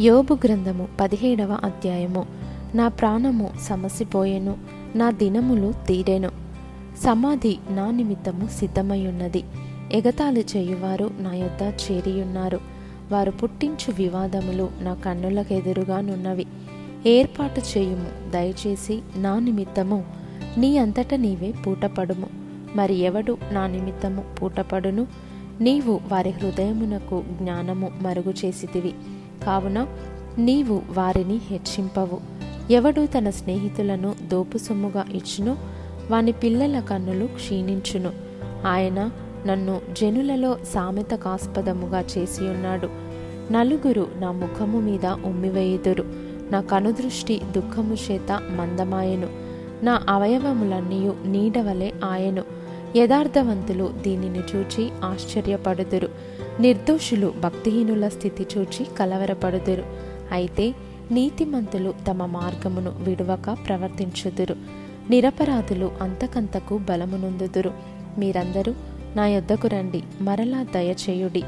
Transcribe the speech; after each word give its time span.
యోబు 0.00 0.34
గ్రంథము 0.34 0.88
పదిహేడవ 1.00 1.58
అధ్యాయము. 1.64 2.26
నా 2.74 2.88
ప్రాణము 2.88 3.50
సమసిపోయెను 3.60 4.56
నా 4.96 5.10
దినములు 5.10 5.74
తీరెను. 5.86 6.30
సమాధి 7.04 7.58
నా 7.70 7.90
నిమిత్తము 7.90 8.48
సిద్ధమయ్యున్నది. 8.48 9.44
ఎగతాళి 9.92 10.44
చేయువారు 10.56 11.10
నా 11.18 11.34
యొద్ద 11.34 11.62
చేరియున్నారు. 11.62 12.60
వారు 13.12 13.30
పుట్టించు 13.30 13.92
వివాదములు 13.92 14.68
నా 14.80 14.94
కన్నులకెదురుగానున్నవి 14.94 16.46
ఏర్పాటు 17.06 17.60
చేయుము 17.60 18.30
దయచేసి 18.30 19.02
నా 19.16 19.38
నిమిత్తము. 19.38 20.04
నీ 20.58 20.78
అంతట 20.78 21.14
నీవే 21.14 21.54
పూటపడుము. 21.66 22.26
మరి 22.76 22.94
ఎవడు 22.94 23.38
నా 23.52 23.66
నిమిత్తము 23.66 24.24
పూటపడును? 24.42 25.06
నీవు 25.60 26.00
వారి 26.08 26.30
హృదయమునకు 26.30 27.24
జ్ఞానము 27.42 27.90
మరుగు 28.02 28.34
చేసితివి. 28.44 28.94
కావున 29.46 29.86
నీవు 30.38 30.82
వారిని 30.96 31.40
హెచ్చింపవు. 31.46 32.20
ఎవడు 32.70 33.06
తన 33.06 33.30
స్నేహితులను 33.30 34.14
దోపు 34.28 34.58
సొమ్ముగా 34.58 35.04
ఇచ్చునో 35.12 35.56
వాని 36.10 36.32
పిల్లల 36.32 36.80
కన్నులు 36.80 37.26
క్షీణించును. 37.26 38.10
ఆయన 38.66 39.10
నన్ను 39.46 39.80
జనులలో 39.92 40.56
సామెత 40.74 41.10
కాస్పదముగా 41.10 42.00
చేసి 42.00 42.44
ఉన్నాడు 42.44 42.88
నలుగురు 43.52 44.08
నా 44.18 44.32
ముఖము 44.32 44.80
మీద 44.80 45.06
ఉమ్మివేయుదురు. 45.06 46.04
నా 46.50 46.60
కనుదృష్టి 46.60 47.40
దుఃఖము 47.56 47.96
చేత 48.10 48.32
మందమాయెను. 48.32 49.26
నా 49.84 50.02
అవయవములన్నీ 50.08 51.10
నీడవలే 51.24 51.92
ఆయను. 52.04 52.44
యథార్థవంతులు 52.96 53.94
దీనిని 54.02 54.38
చూచి 54.38 54.90
ఆశ్చర్యపడుదురు. 55.04 56.08
నిర్దోషులు 56.60 57.34
భక్తిహీనుల 57.42 58.08
స్థితి 58.08 58.46
చూచి 58.58 58.86
కలవరపడుదురు. 58.98 59.84
అయితే 60.32 60.74
నీతిమంతులు 61.10 61.94
తమ 62.08 62.26
మార్గమును 62.26 62.92
విడవక 62.98 63.56
ప్రవర్తించుదురు. 63.68 64.56
నిరపరాధులు 65.10 65.92
అంతకంతకు 66.00 66.78
బలమునందుదురు. 66.78 67.72
మీరందరూ 68.18 68.74
నా 69.16 69.26
యొద్దకు 69.26 69.68
రండి 69.68 70.02
మరలా 70.20 70.62
దయచేయుడి. 70.62 71.42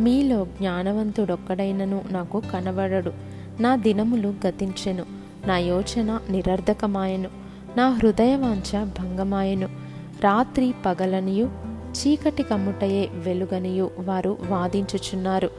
మీలో 0.00 0.44
జ్ఞానవంతుడొక్కడైనను 0.44 2.00
నాకు 2.10 2.42
కనబడడు. 2.52 3.12
నా 3.60 3.76
దినములు 3.76 4.34
గతించెను. 4.46 5.04
నా 5.46 5.58
యోచన 5.58 6.18
నిరర్ధకమాయను. 6.30 7.28
నా 7.76 7.88
హృదయవాంఛ 7.88 8.84
భంగమాయెను. 8.84 9.83
రాత్రి 10.24 10.74
పగలనియు 10.86 11.50
చీకటి 11.92 12.42
కమ్ముటయే 12.42 13.08
వెలుగనియు 13.12 13.90
వారు 13.98 14.36
వాదించుచున్నారు. 14.48 15.50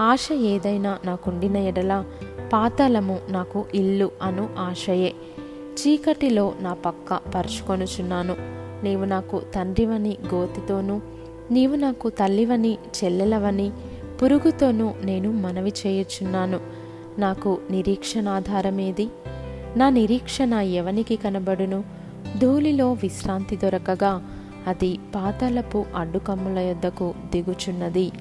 ఆశ 0.00 0.28
ఏదైనా 0.32 0.98
నాకుండిన 1.04 1.56
ఎడల 1.56 2.04
పాతాళము 2.52 3.18
నాకు 3.28 3.64
ఇల్లు 3.74 4.10
అను 4.22 4.48
ఆశయే. 4.58 5.14
చీకటిలో 5.74 6.54
నా 6.60 6.74
పక్క 6.74 7.14
పరుచుకొనుచున్నాను. 7.34 8.36
నీవు 8.84 9.04
నాకు 9.04 9.42
తండ్రివని 9.54 10.16
గోతితోనూ 10.34 11.00
నీవు 11.50 11.76
నాకు 11.76 12.08
తల్లివని 12.08 12.72
చెల్లెలవని 12.72 13.70
పురుగుతోనూ 14.22 14.92
నేను 15.02 15.32
మనవి 15.32 15.72
చేయుచున్నాను. 15.86 16.60
నాకు 17.18 17.58
నిరీక్షణాధారమేది? 17.70 19.08
నా 19.76 19.88
నిరీక్షణ 19.88 20.54
ఎవనికి 20.54 21.16
కనబడును? 21.16 22.05
ధూళిలో 22.38 22.92
విశ్రాంతి 22.92 23.56
దొరకగా 23.56 24.22
అది 24.66 24.98
పాతాలపు 25.14 25.84
అడ్డుకమ్ముల 25.96 26.58
యొద్దకు 26.58 27.14
దిగుచున్నది. 27.32 28.12